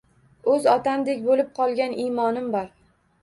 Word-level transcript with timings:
O’z 0.53 0.63
otamdek 0.71 1.21
bo’lib 1.27 1.51
qolgan 1.59 1.93
imonim 2.05 2.51
bor. 2.57 2.73